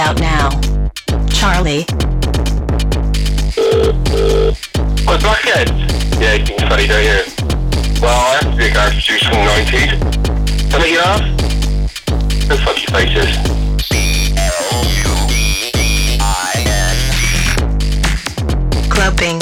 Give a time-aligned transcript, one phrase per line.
[0.00, 0.48] out now.
[1.28, 1.84] Charlie,
[5.04, 5.68] What's Blackhead?
[6.18, 7.22] Yeah, you can funny don't you?
[8.00, 10.70] Well, I have to be a garage juice from 90s.
[10.70, 11.36] Something you have?
[12.48, 13.60] The funny faces.
[18.88, 19.38] clubbing,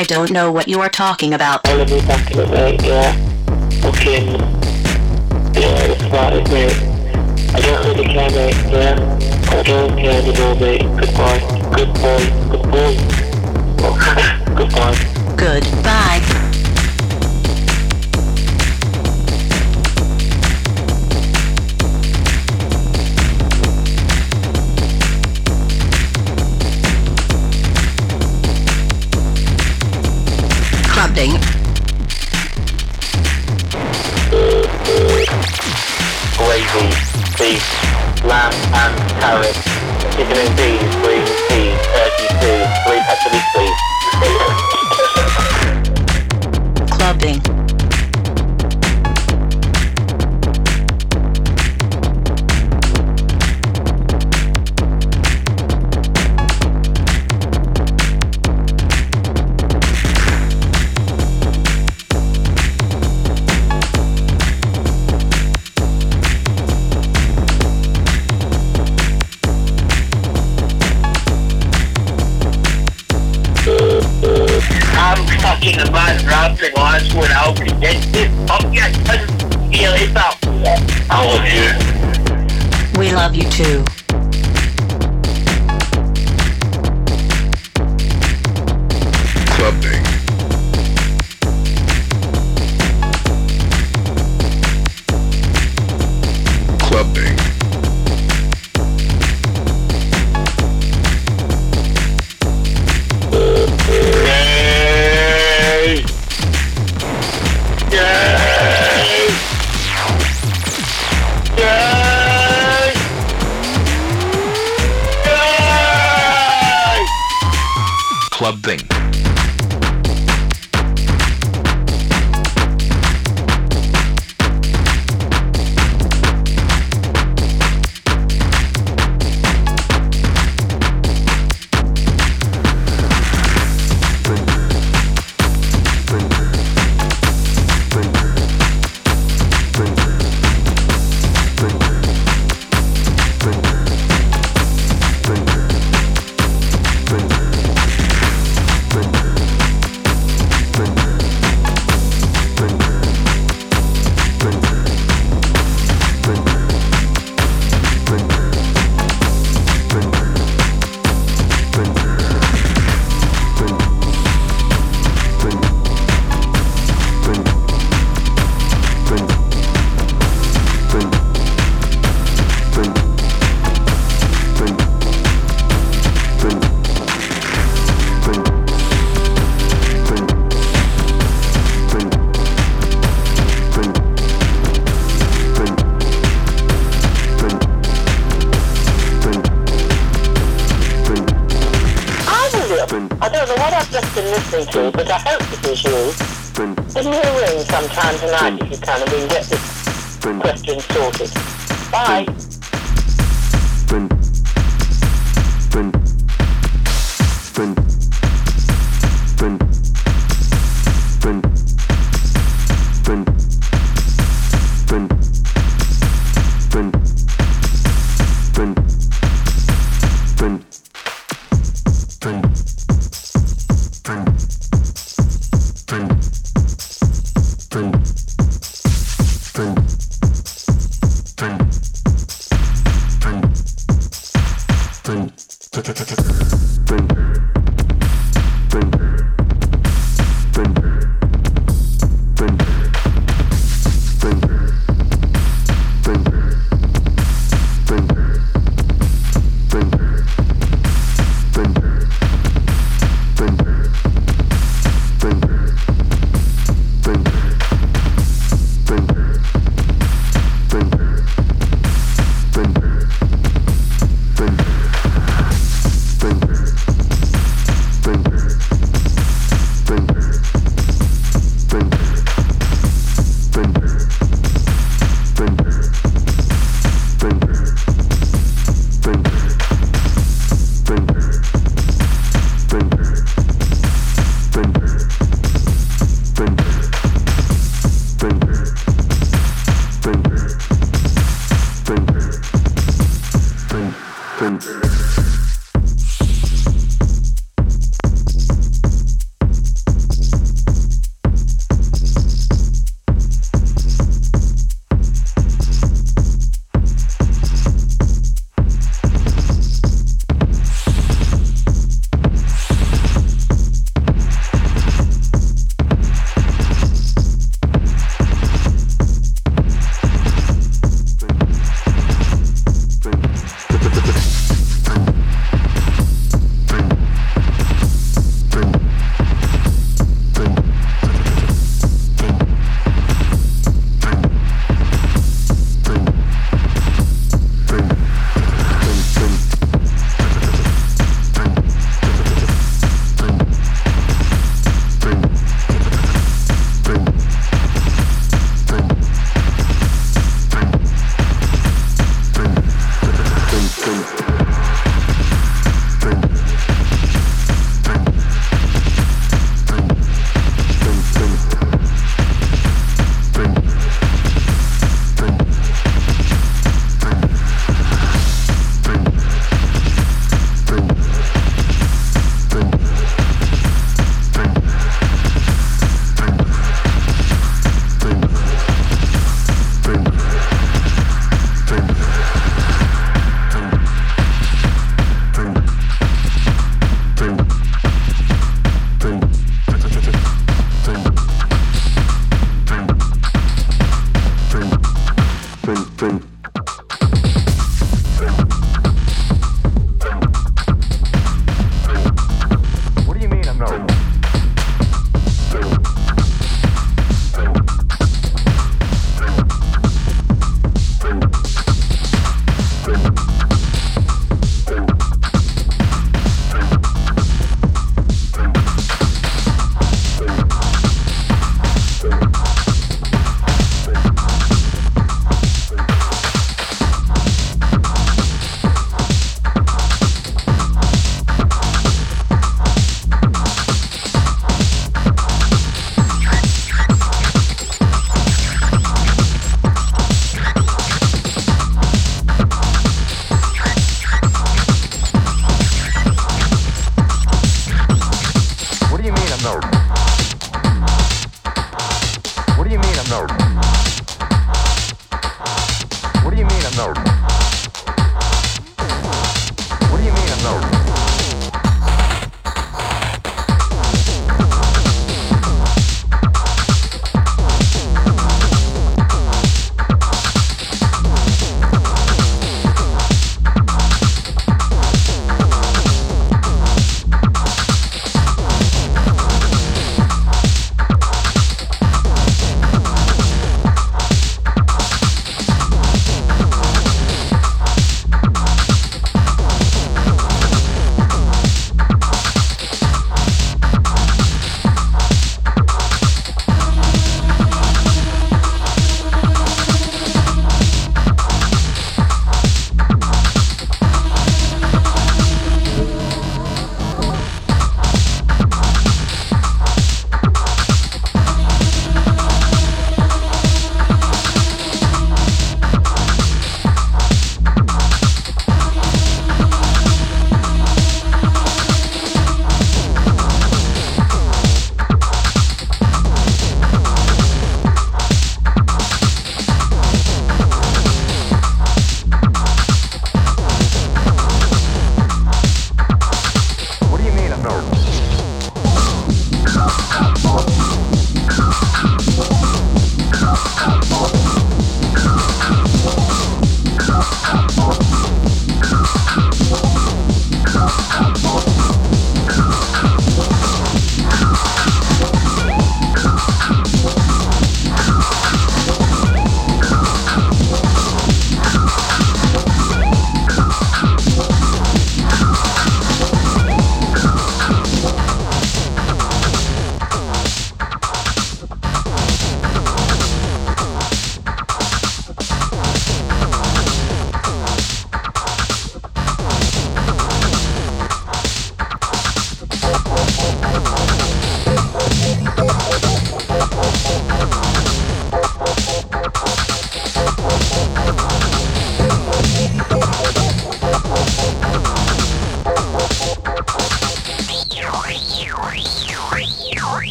[0.00, 1.60] I don't know what you are talking about.
[1.68, 3.12] I'll be back in it, mate, yeah.
[3.82, 4.28] Fucking,
[5.60, 6.72] yeah, that's about it, mate.
[7.54, 8.96] I don't really care, mate, yeah.
[9.50, 10.80] I don't care anymore, mate.
[10.98, 11.40] Goodbye.
[11.76, 12.22] Good boy.
[12.48, 12.96] Good boy.
[14.56, 14.96] Goodbye.
[15.36, 16.06] Goodbye.